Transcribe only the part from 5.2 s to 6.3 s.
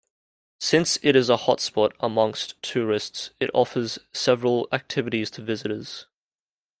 to visitors.